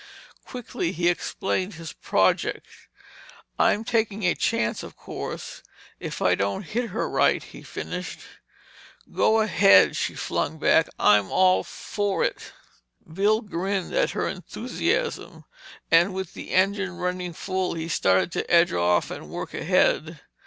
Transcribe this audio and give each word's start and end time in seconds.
Quickly 0.47 0.91
he 0.93 1.09
explained 1.09 1.75
his 1.75 1.93
project. 1.93 2.65
"I'm 3.59 3.83
taking 3.83 4.23
a 4.25 4.33
chance, 4.33 4.81
of 4.81 4.95
course, 4.97 5.61
if 5.99 6.23
I 6.23 6.33
don't 6.33 6.63
hit 6.63 6.89
her 6.89 7.07
right," 7.07 7.43
he 7.43 7.61
finished. 7.61 8.21
"Go 9.13 9.41
ahead—" 9.41 9.95
she 9.95 10.15
flung 10.15 10.57
back. 10.57 10.87
"I'm 10.97 11.29
all 11.29 11.63
for 11.63 12.23
it!" 12.23 12.51
Bill 13.13 13.41
grinned 13.41 13.93
at 13.93 14.09
her 14.17 14.27
enthusiasm, 14.27 15.43
and 15.91 16.15
with 16.15 16.33
the 16.33 16.49
engine 16.49 16.97
running 16.97 17.33
full, 17.33 17.75
he 17.75 17.87
started 17.87 18.31
to 18.31 18.51
edge 18.51 18.73
off 18.73 19.11
and 19.11 19.29
work 19.29 19.53
ahead. 19.53 20.19